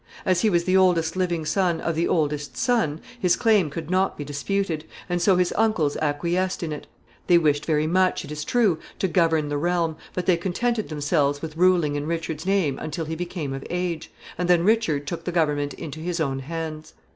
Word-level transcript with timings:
As 0.25 0.41
he 0.41 0.49
was 0.49 0.63
the 0.63 0.75
oldest 0.75 1.15
living 1.15 1.45
son 1.45 1.79
of 1.79 1.93
the 1.95 2.07
oldest 2.07 2.57
son, 2.57 3.01
his 3.19 3.35
claim 3.35 3.69
could 3.69 3.91
not 3.91 4.17
be 4.17 4.23
disputed, 4.25 4.83
and 5.07 5.21
so 5.21 5.35
his 5.35 5.53
uncles 5.55 5.95
acquiesced 5.97 6.63
in 6.63 6.73
it. 6.73 6.87
They 7.27 7.37
wished 7.37 7.67
very 7.67 7.85
much, 7.85 8.25
it 8.25 8.31
is 8.31 8.43
true, 8.43 8.79
to 8.97 9.07
govern 9.07 9.49
the 9.49 9.59
realm, 9.59 9.97
but 10.15 10.25
they 10.25 10.37
contented 10.37 10.89
themselves 10.89 11.43
with 11.43 11.55
ruling 11.55 11.95
in 11.95 12.07
Richard's 12.07 12.47
name 12.47 12.79
until 12.79 13.05
he 13.05 13.13
became 13.15 13.53
of 13.53 13.63
age, 13.69 14.11
and 14.39 14.49
then 14.49 14.63
Richard 14.63 15.05
took 15.05 15.23
the 15.23 15.31
government 15.31 15.75
into 15.75 15.99
his 15.99 16.19
own 16.19 16.39
hands. 16.39 16.95